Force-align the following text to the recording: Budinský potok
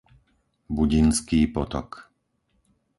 Budinský 0.69 1.41
potok 1.53 1.89